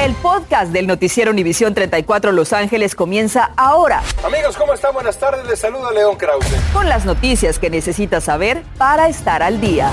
[0.00, 4.02] El podcast del noticiero Univisión 34 Los Ángeles comienza ahora.
[4.24, 4.94] Amigos, ¿cómo están?
[4.94, 5.46] Buenas tardes.
[5.46, 6.46] Les saluda León Krause.
[6.72, 9.92] Con las noticias que necesitas saber para estar al día.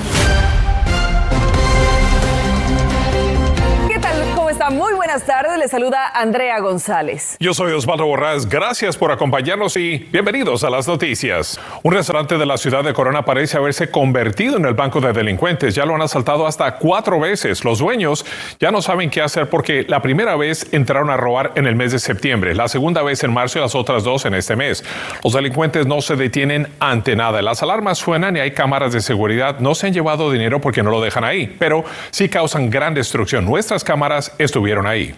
[4.72, 7.38] Muy buenas tardes, le saluda Andrea González.
[7.40, 11.58] Yo soy Osvaldo Borrás, gracias por acompañarnos y bienvenidos a las noticias.
[11.84, 15.74] Un restaurante de la ciudad de Corona parece haberse convertido en el banco de delincuentes,
[15.74, 17.64] ya lo han asaltado hasta cuatro veces.
[17.64, 18.26] Los dueños
[18.60, 21.94] ya no saben qué hacer porque la primera vez entraron a robar en el mes
[21.94, 24.84] de septiembre, la segunda vez en marzo y las otras dos en este mes.
[25.24, 29.60] Los delincuentes no se detienen ante nada, las alarmas suenan y hay cámaras de seguridad,
[29.60, 33.46] no se han llevado dinero porque no lo dejan ahí, pero sí causan gran destrucción.
[33.46, 35.14] Nuestras cámaras, esto estuvieron ahí.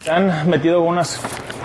[0.00, 1.18] Se han metido unas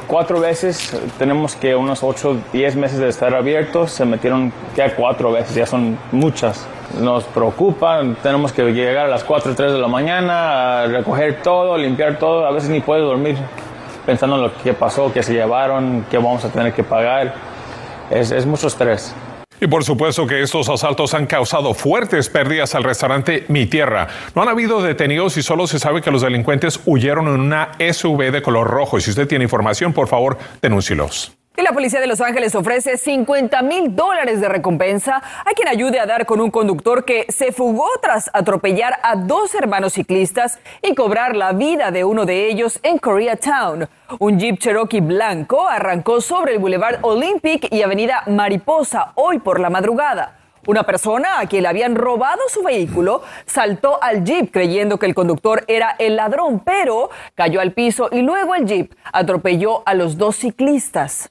[0.08, 5.34] cuatro veces, tenemos que unos ocho, diez meses de estar abiertos, se metieron ya cuatro
[5.34, 6.66] veces, ya son muchas.
[7.02, 11.42] Nos preocupa, tenemos que llegar a las 4 o 3 de la mañana, a recoger
[11.42, 13.36] todo, limpiar todo, a veces ni puedes dormir
[14.06, 17.34] pensando en lo que pasó, que se llevaron, que vamos a tener que pagar.
[18.10, 19.14] Es, es mucho estrés.
[19.60, 24.08] Y por supuesto que estos asaltos han causado fuertes pérdidas al restaurante Mi Tierra.
[24.36, 28.32] No han habido detenidos y solo se sabe que los delincuentes huyeron en una SUV
[28.32, 28.98] de color rojo.
[28.98, 31.38] Y si usted tiene información, por favor, denúncielos.
[31.60, 36.00] Y la policía de Los Ángeles ofrece 50 mil dólares de recompensa a quien ayude
[36.00, 40.94] a dar con un conductor que se fugó tras atropellar a dos hermanos ciclistas y
[40.94, 43.90] cobrar la vida de uno de ellos en Koreatown.
[44.20, 49.72] Un Jeep Cherokee blanco arrancó sobre el Boulevard Olympic y Avenida Mariposa hoy por la
[49.72, 50.37] madrugada.
[50.68, 55.16] Una persona a quien le habían robado su vehículo saltó al jeep creyendo que el
[55.16, 60.18] conductor era el ladrón, pero cayó al piso y luego el jeep atropelló a los
[60.18, 61.30] dos ciclistas.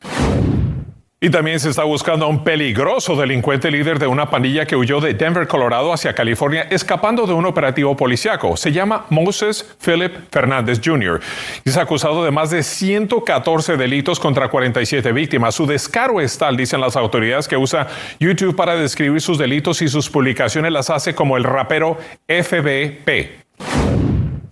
[1.18, 5.00] Y también se está buscando a un peligroso delincuente líder de una pandilla que huyó
[5.00, 8.54] de Denver, Colorado, hacia California, escapando de un operativo policiaco.
[8.58, 11.18] Se llama Moses Philip Fernández Jr.
[11.64, 15.54] y es acusado de más de 114 delitos contra 47 víctimas.
[15.54, 17.88] Su descaro es tal, dicen las autoridades, que usa
[18.20, 21.96] YouTube para describir sus delitos y sus publicaciones las hace como el rapero
[22.28, 24.05] FBP.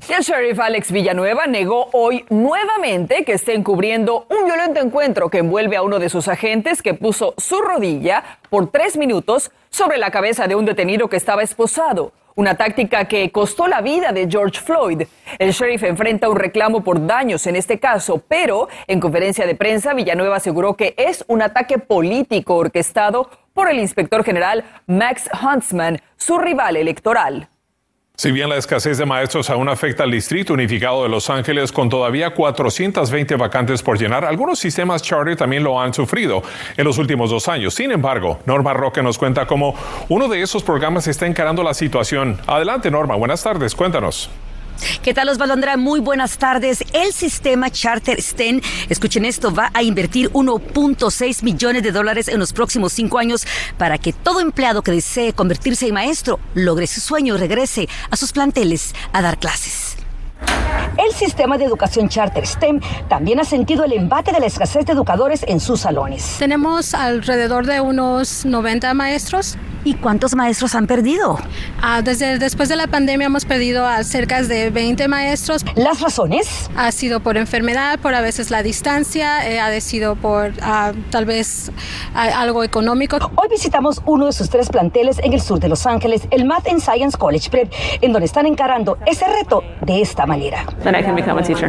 [0.07, 5.77] El sheriff Alex Villanueva negó hoy nuevamente que esté encubriendo un violento encuentro que envuelve
[5.77, 10.47] a uno de sus agentes que puso su rodilla por tres minutos sobre la cabeza
[10.47, 12.13] de un detenido que estaba esposado.
[12.35, 15.05] Una táctica que costó la vida de George Floyd.
[15.39, 19.95] El sheriff enfrenta un reclamo por daños en este caso, pero en conferencia de prensa
[19.95, 26.39] Villanueva aseguró que es un ataque político orquestado por el inspector general Max Huntsman, su
[26.39, 27.49] rival electoral.
[28.17, 31.89] Si bien la escasez de maestros aún afecta al Distrito Unificado de Los Ángeles con
[31.89, 36.41] todavía 420 vacantes por llenar, algunos sistemas charter también lo han sufrido
[36.77, 37.75] en los últimos dos años.
[37.75, 39.75] Sin embargo, Norma Roque nos cuenta cómo
[40.09, 42.41] uno de esos programas está encarando la situación.
[42.47, 43.17] Adelante, Norma.
[43.17, 43.75] Buenas tardes.
[43.75, 44.31] Cuéntanos.
[45.03, 45.77] ¿Qué tal, Osvaldo Andrea?
[45.77, 46.85] Muy buenas tardes.
[46.93, 52.53] El sistema Charter STEM, escuchen esto, va a invertir 1.6 millones de dólares en los
[52.53, 53.47] próximos cinco años
[53.79, 58.17] para que todo empleado que desee convertirse en maestro logre su sueño y regrese a
[58.17, 59.97] sus planteles a dar clases.
[60.97, 64.93] El sistema de educación charter STEM también ha sentido el embate de la escasez de
[64.93, 66.37] educadores en sus salones.
[66.39, 69.57] Tenemos alrededor de unos 90 maestros.
[69.85, 71.39] ¿Y cuántos maestros han perdido?
[71.83, 75.63] Ah, desde después de la pandemia hemos perdido a cerca de 20 maestros.
[75.75, 76.71] ¿Las razones?
[76.75, 81.27] Ha sido por enfermedad, por a veces la distancia, eh, ha sido por ah, tal
[81.27, 81.71] vez
[82.15, 83.19] algo económico.
[83.37, 86.67] Hoy visitamos uno de sus tres planteles en el sur de Los Ángeles, el Math
[86.69, 87.71] and Science College Prep,
[88.01, 90.65] en donde están encarando ese reto de esta manera.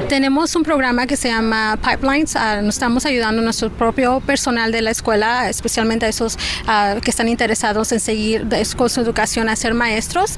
[0.07, 2.37] Tenemos un programa que se llama Pipelines.
[2.37, 6.95] Ah, nos estamos ayudando a nuestro propio personal de la escuela, especialmente a esos ah,
[7.03, 10.37] que están interesados en seguir con su educación a ser maestros.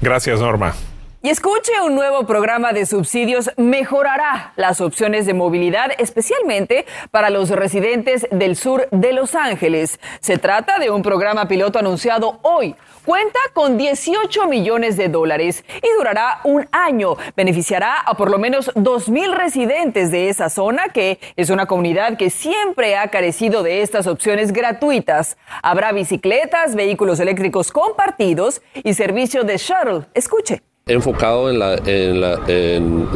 [0.00, 0.74] Gracias, Norma.
[1.20, 7.50] Y escuche, un nuevo programa de subsidios mejorará las opciones de movilidad, especialmente para los
[7.50, 9.98] residentes del sur de Los Ángeles.
[10.20, 12.76] Se trata de un programa piloto anunciado hoy.
[13.04, 17.16] Cuenta con 18 millones de dólares y durará un año.
[17.34, 22.30] Beneficiará a por lo menos 2.000 residentes de esa zona, que es una comunidad que
[22.30, 25.36] siempre ha carecido de estas opciones gratuitas.
[25.64, 30.06] Habrá bicicletas, vehículos eléctricos compartidos y servicio de shuttle.
[30.14, 32.20] Escuche enfocado en la, en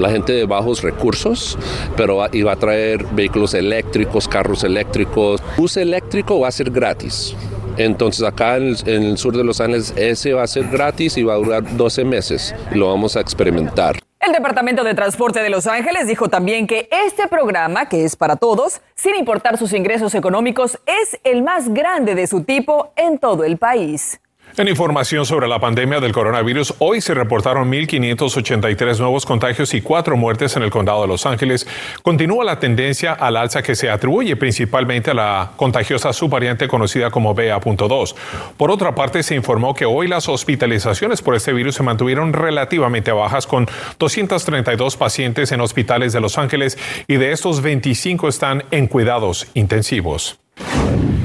[0.01, 1.59] la, gente de bajos recursos,
[1.97, 5.43] pero va, y va a traer vehículos eléctricos, carros eléctricos.
[5.57, 7.35] Bus eléctrico va a ser gratis.
[7.77, 11.35] Entonces acá en el, sur de Los Ángeles ese va a ser gratis y va
[11.35, 13.99] a durar 12 meses lo vamos a experimentar.
[14.21, 18.37] El Departamento de Transporte de Los Ángeles dijo también que este programa, que es para
[18.37, 23.43] todos, sin importar sus ingresos económicos, es el más grande de su tipo en todo
[23.43, 24.22] el país.
[24.59, 30.15] En información sobre la pandemia del coronavirus, hoy se reportaron 1.583 nuevos contagios y cuatro
[30.15, 31.67] muertes en el condado de Los Ángeles.
[32.03, 37.35] Continúa la tendencia al alza que se atribuye principalmente a la contagiosa subvariante conocida como
[37.35, 38.15] BA.2.
[38.59, 43.11] Por otra parte, se informó que hoy las hospitalizaciones por este virus se mantuvieron relativamente
[43.11, 43.67] bajas con
[43.99, 46.77] 232 pacientes en hospitales de Los Ángeles
[47.09, 50.42] y de estos 25 están en cuidados intensivos.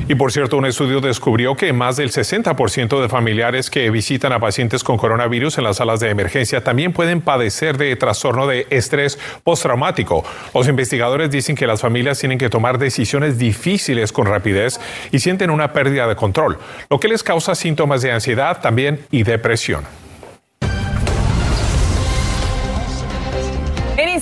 [0.09, 4.39] Y por cierto, un estudio descubrió que más del 60% de familiares que visitan a
[4.39, 9.19] pacientes con coronavirus en las salas de emergencia también pueden padecer de trastorno de estrés
[9.44, 10.24] postraumático.
[10.54, 14.80] Los investigadores dicen que las familias tienen que tomar decisiones difíciles con rapidez
[15.12, 16.57] y sienten una pérdida de control,
[16.89, 20.06] lo que les causa síntomas de ansiedad también y depresión.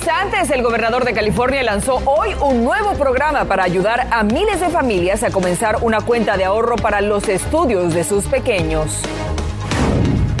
[0.06, 4.68] Instantes, el gobernador de California lanzó hoy un nuevo programa para ayudar a miles de
[4.68, 9.00] familias a comenzar una cuenta de ahorro para los estudios de sus pequeños.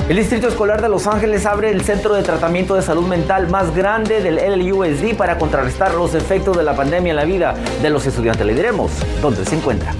[0.08, 3.74] El Distrito Escolar de Los Ángeles abre el centro de tratamiento de salud mental más
[3.74, 8.06] grande del LUSD para contrarrestar los efectos de la pandemia en la vida de los
[8.06, 8.46] estudiantes.
[8.46, 9.92] Le diremos dónde se encuentra.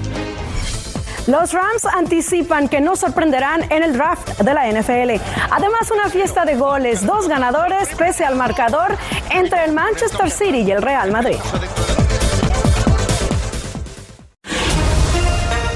[1.27, 5.21] Los Rams anticipan que no sorprenderán en el draft de la NFL.
[5.51, 8.95] Además, una fiesta de goles, dos ganadores pese al marcador
[9.29, 11.35] entre el Manchester City y el Real Madrid.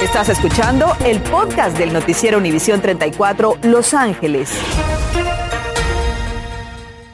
[0.02, 4.52] Estás escuchando el podcast del noticiero Univisión 34 Los Ángeles.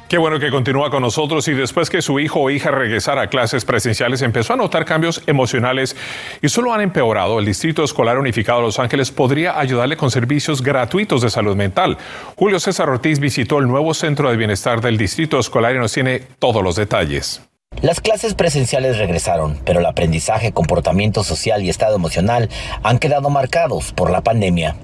[0.08, 3.28] Qué bueno que continúa con nosotros y después que su hijo o hija regresara a
[3.28, 5.98] clases presenciales empezó a notar cambios emocionales
[6.42, 7.40] y solo han empeorado.
[7.40, 11.98] El Distrito Escolar Unificado de Los Ángeles podría ayudarle con servicios gratuitos de salud mental.
[12.38, 16.22] Julio César Ortiz visitó el nuevo centro de bienestar del Distrito Escolar y nos tiene
[16.40, 17.42] todos los detalles.
[17.82, 22.50] Las clases presenciales regresaron, pero el aprendizaje, comportamiento social y estado emocional
[22.82, 24.78] han quedado marcados por la pandemia.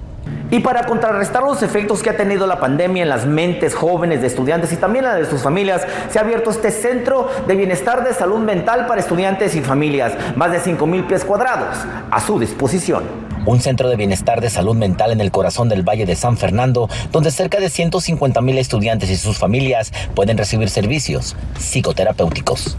[0.50, 4.26] Y para contrarrestar los efectos que ha tenido la pandemia en las mentes jóvenes de
[4.26, 8.12] estudiantes y también la de sus familias, se ha abierto este centro de bienestar de
[8.12, 11.76] salud mental para estudiantes y familias, más de 5 mil pies cuadrados
[12.10, 16.06] a su disposición un centro de bienestar de salud mental en el corazón del Valle
[16.06, 21.36] de San Fernando, donde cerca de 150 mil estudiantes y sus familias pueden recibir servicios
[21.58, 22.76] psicoterapéuticos.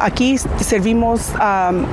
[0.00, 1.32] aquí servimos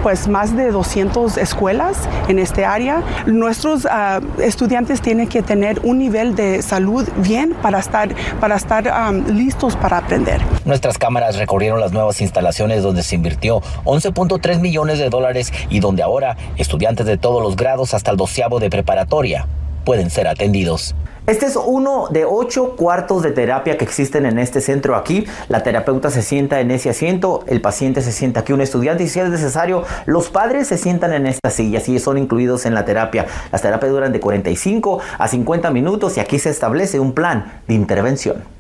[0.04, 1.98] pues más de 200 escuelas
[2.28, 3.04] en este área.
[3.26, 9.14] Nuestros ah, estudiantes tienen que tener un nivel de salud bien para estar, para estar
[9.28, 10.42] listos para aprender.
[10.66, 16.04] Nuestras cámaras recorrieron las nuevas instalaciones donde se invirtió 11.3 millones de dólares y donde
[16.04, 19.46] ahora estudiantes de todos los grados hasta el doceavo de preparatoria
[19.84, 20.96] pueden ser atendidos.
[21.28, 25.26] Este es uno de ocho cuartos de terapia que existen en este centro aquí.
[25.50, 29.10] La terapeuta se sienta en ese asiento, el paciente se sienta aquí, un estudiante, y
[29.10, 32.86] si es necesario, los padres se sientan en esta silla, y son incluidos en la
[32.86, 33.28] terapia.
[33.52, 37.74] Las terapias duran de 45 a 50 minutos y aquí se establece un plan de
[37.74, 38.59] intervención.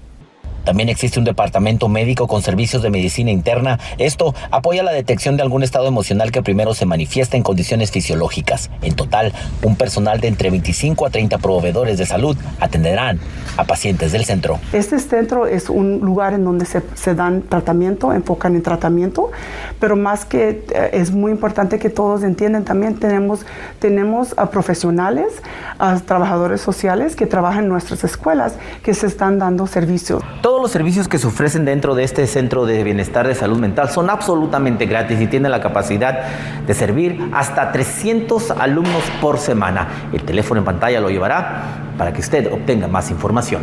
[0.63, 3.79] También existe un departamento médico con servicios de medicina interna.
[3.97, 8.69] Esto apoya la detección de algún estado emocional que primero se manifiesta en condiciones fisiológicas.
[8.81, 13.19] En total, un personal de entre 25 a 30 proveedores de salud atenderán
[13.57, 14.59] a pacientes del centro.
[14.73, 19.31] Este centro es un lugar en donde se, se dan tratamiento, enfocan en tratamiento,
[19.79, 23.45] pero más que eh, es muy importante que todos entiendan, también tenemos,
[23.79, 25.41] tenemos a profesionales,
[25.77, 30.23] a trabajadores sociales que trabajan en nuestras escuelas, que se están dando servicios.
[30.59, 33.89] Todos los servicios que se ofrecen dentro de este centro de bienestar de salud mental
[33.89, 36.25] son absolutamente gratis y tienen la capacidad
[36.67, 39.87] de servir hasta 300 alumnos por semana.
[40.11, 43.61] El teléfono en pantalla lo llevará para que usted obtenga más información.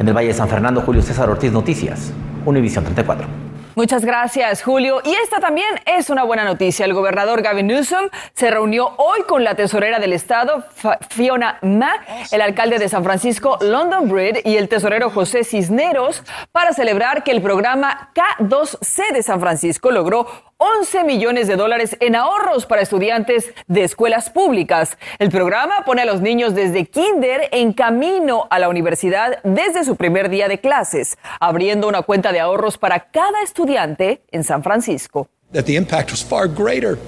[0.00, 2.12] En el Valle de San Fernando, Julio César Ortiz Noticias,
[2.44, 3.43] Univisión 34.
[3.76, 5.00] Muchas gracias, Julio.
[5.04, 6.84] Y esta también es una buena noticia.
[6.84, 10.64] El gobernador Gavin Newsom se reunió hoy con la tesorera del estado,
[11.10, 16.72] Fiona Mack, el alcalde de San Francisco, London Breed, y el tesorero José Cisneros para
[16.72, 22.66] celebrar que el programa K2C de San Francisco logró 11 millones de dólares en ahorros
[22.66, 24.96] para estudiantes de escuelas públicas.
[25.18, 29.96] El programa pone a los niños desde kinder en camino a la universidad desde su
[29.96, 35.28] primer día de clases, abriendo una cuenta de ahorros para cada estudiante en San Francisco.
[35.52, 36.98] That the impact was far greater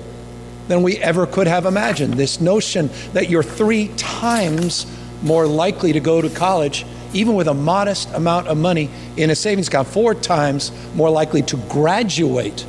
[0.68, 2.14] than we ever could have imagined.
[2.14, 4.86] This notion that you're three times
[5.22, 9.34] more likely to go to college even with a modest amount of money in a
[9.34, 12.66] savings account, four times more likely to graduate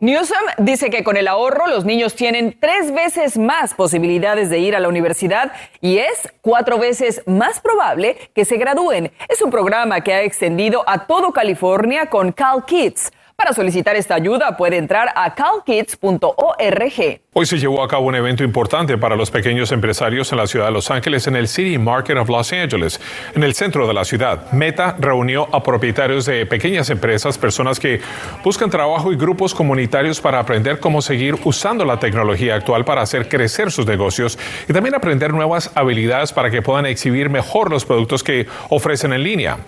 [0.00, 4.74] Newsom dice que con el ahorro los niños tienen tres veces más posibilidades de ir
[4.74, 9.12] a la universidad y es cuatro veces más probable que se gradúen.
[9.28, 13.12] Es un programa que ha extendido a todo California con Cal Kids.
[13.44, 17.20] Para solicitar esta ayuda puede entrar a calkids.org.
[17.34, 20.64] Hoy se llevó a cabo un evento importante para los pequeños empresarios en la ciudad
[20.64, 22.98] de Los Ángeles en el City Market of Los Angeles,
[23.34, 24.50] en el centro de la ciudad.
[24.52, 28.00] Meta reunió a propietarios de pequeñas empresas, personas que
[28.42, 33.28] buscan trabajo y grupos comunitarios para aprender cómo seguir usando la tecnología actual para hacer
[33.28, 38.24] crecer sus negocios y también aprender nuevas habilidades para que puedan exhibir mejor los productos
[38.24, 39.58] que ofrecen en línea.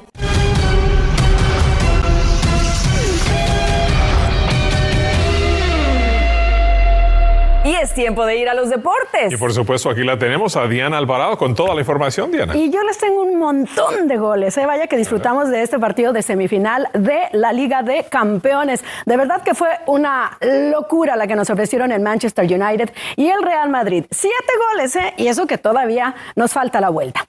[7.96, 9.32] Tiempo de ir a los deportes.
[9.32, 12.56] Y por supuesto aquí la tenemos a Diana Alvarado con toda la información, Diana.
[12.56, 14.56] Y yo les tengo un montón de goles.
[14.58, 14.66] ¿eh?
[14.66, 18.84] Vaya que disfrutamos de este partido de semifinal de la Liga de Campeones.
[19.06, 20.36] De verdad que fue una
[20.70, 24.04] locura la que nos ofrecieron el Manchester United y el Real Madrid.
[24.10, 25.14] Siete goles, ¿eh?
[25.16, 27.26] Y eso que todavía nos falta la vuelta.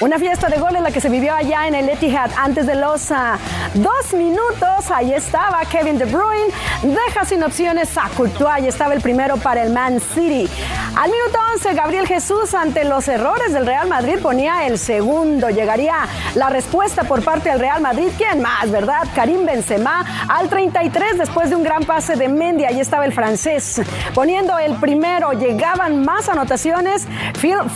[0.00, 3.10] Una fiesta de goles la que se vivió allá en el Etihad antes de los
[3.10, 3.36] uh,
[3.74, 4.90] dos minutos.
[4.90, 6.50] Ahí estaba Kevin De Bruyne.
[6.82, 8.50] Deja sin opciones a Courtois.
[8.50, 10.48] Ahí estaba el primero para el Man City.
[10.96, 15.50] Al minuto 11, Gabriel Jesús, ante los errores del Real Madrid, ponía el segundo.
[15.50, 18.08] Llegaría la respuesta por parte del Real Madrid.
[18.16, 19.06] ¿Quién más, verdad?
[19.14, 22.64] Karim Benzema al 33 después de un gran pase de Mendy.
[22.64, 23.82] Ahí estaba el francés
[24.14, 25.32] poniendo el primero.
[25.32, 27.06] Llegaban más anotaciones.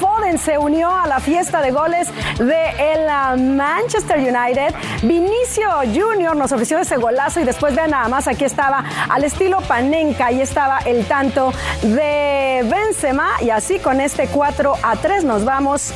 [0.00, 4.74] Foden se unió a la fiesta de goles de el uh, Manchester United.
[5.02, 9.60] Vinicio Junior nos ofreció ese golazo y después vean nada más, aquí estaba al estilo
[9.68, 10.26] Panenka.
[10.26, 15.92] Ahí estaba el tanto de Benzema y así con este 4 a 3 nos vamos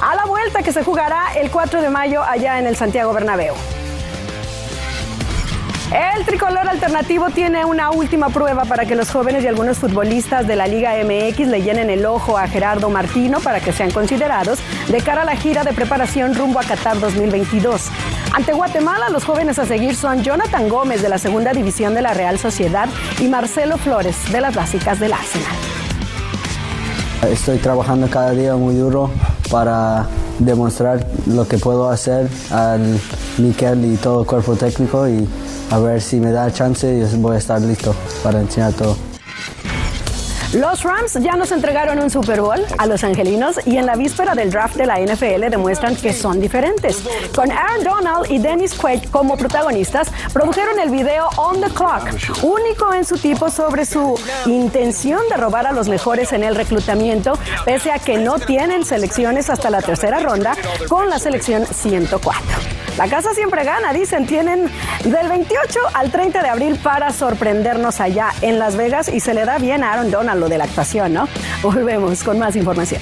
[0.00, 3.81] a la vuelta que se jugará el 4 de mayo allá en el Santiago Bernabéu.
[5.92, 10.56] El tricolor alternativo tiene una última prueba para que los jóvenes y algunos futbolistas de
[10.56, 15.02] la Liga MX le llenen el ojo a Gerardo Martino para que sean considerados de
[15.02, 17.88] cara a la gira de preparación rumbo a Qatar 2022.
[18.32, 22.14] Ante Guatemala, los jóvenes a seguir son Jonathan Gómez de la segunda división de la
[22.14, 22.88] Real Sociedad
[23.20, 25.52] y Marcelo Flores de las básicas del Arsenal.
[27.30, 29.10] Estoy trabajando cada día muy duro
[29.50, 30.06] para
[30.38, 32.98] demostrar lo que puedo hacer al
[33.36, 35.28] Miquel y todo el cuerpo técnico y
[35.72, 38.94] a ver si me da chance y voy a estar listo para enseñar todo.
[40.52, 44.34] Los Rams ya nos entregaron un Super Bowl a los angelinos y en la víspera
[44.34, 47.02] del draft de la NFL demuestran que son diferentes.
[47.34, 52.92] Con Aaron Donald y Dennis Quaid como protagonistas, produjeron el video On the Clock, único
[52.92, 54.14] en su tipo sobre su
[54.44, 57.32] intención de robar a los mejores en el reclutamiento,
[57.64, 60.54] pese a que no tienen selecciones hasta la tercera ronda
[60.86, 62.71] con la selección 104.
[62.96, 64.26] La casa siempre gana, dicen.
[64.26, 64.68] Tienen
[65.04, 69.44] del 28 al 30 de abril para sorprendernos allá en Las Vegas y se le
[69.44, 71.28] da bien a Aaron Donald lo de la actuación, ¿no?
[71.62, 73.00] Volvemos con más información.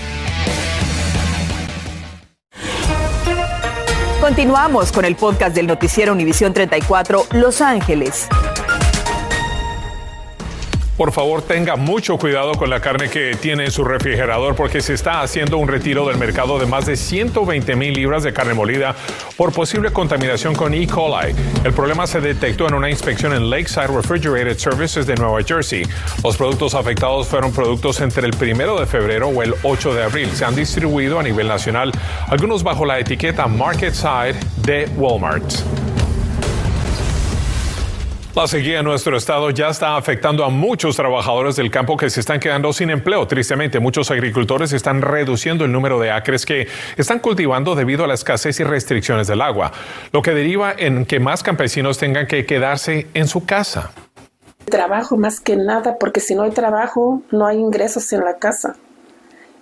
[4.21, 8.29] Continuamos con el podcast del noticiero Univisión 34 Los Ángeles.
[11.01, 14.93] Por favor, tenga mucho cuidado con la carne que tiene en su refrigerador porque se
[14.93, 18.95] está haciendo un retiro del mercado de más de 120 mil libras de carne molida
[19.35, 20.87] por posible contaminación con E.
[20.87, 21.35] coli.
[21.65, 25.85] El problema se detectó en una inspección en Lakeside Refrigerated Services de Nueva Jersey.
[26.23, 30.29] Los productos afectados fueron productos entre el primero de febrero o el 8 de abril.
[30.33, 31.93] Se han distribuido a nivel nacional,
[32.29, 35.80] algunos bajo la etiqueta Market Side de Walmart.
[38.41, 42.21] La sequía en nuestro estado ya está afectando a muchos trabajadores del campo que se
[42.21, 43.27] están quedando sin empleo.
[43.27, 46.67] Tristemente, muchos agricultores están reduciendo el número de acres que
[46.97, 49.73] están cultivando debido a la escasez y restricciones del agua,
[50.11, 53.91] lo que deriva en que más campesinos tengan que quedarse en su casa.
[54.65, 58.75] Trabajo más que nada, porque si no hay trabajo, no hay ingresos en la casa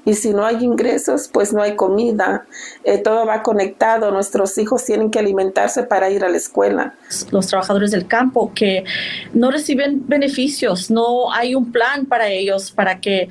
[0.09, 2.47] y si no hay ingresos, pues no hay comida.
[2.83, 4.11] Eh, todo va conectado.
[4.11, 6.95] Nuestros hijos tienen que alimentarse para ir a la escuela.
[7.31, 8.85] Los trabajadores del campo que
[9.35, 13.29] no reciben beneficios, no hay un plan para ellos para que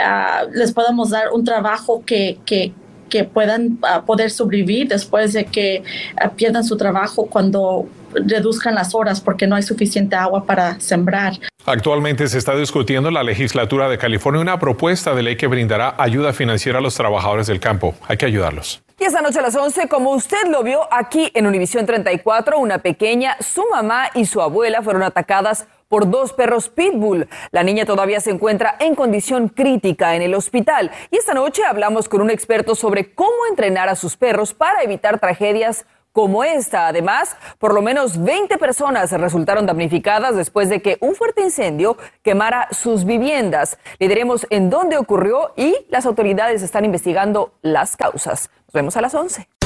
[0.00, 2.72] ah, les podamos dar un trabajo que, que
[3.08, 5.82] que puedan ah, poder sobrevivir después de que
[6.20, 11.34] ah, pierdan su trabajo cuando reduzcan las horas porque no hay suficiente agua para sembrar.
[11.66, 15.94] Actualmente se está discutiendo en la legislatura de California una propuesta de ley que brindará
[15.98, 17.94] ayuda financiera a los trabajadores del campo.
[18.06, 18.80] Hay que ayudarlos.
[18.98, 22.78] Y esta noche a las 11, como usted lo vio aquí en Univisión 34, una
[22.78, 27.28] pequeña, su mamá y su abuela fueron atacadas por dos perros pitbull.
[27.50, 30.90] La niña todavía se encuentra en condición crítica en el hospital.
[31.10, 35.18] Y esta noche hablamos con un experto sobre cómo entrenar a sus perros para evitar
[35.18, 36.88] tragedias como esta.
[36.88, 42.68] Además, por lo menos 20 personas resultaron damnificadas después de que un fuerte incendio quemara
[42.72, 43.78] sus viviendas.
[43.98, 48.50] Le diremos en dónde ocurrió y las autoridades están investigando las causas.
[48.66, 49.57] Nos vemos a las 11.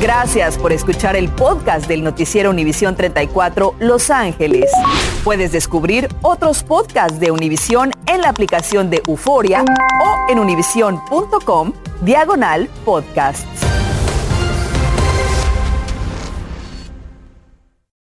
[0.00, 4.70] Gracias por escuchar el podcast del noticiero Univisión 34 Los Ángeles.
[5.24, 12.68] Puedes descubrir otros podcasts de Univisión en la aplicación de Euforia o en univision.com diagonal
[12.84, 13.77] podcasts.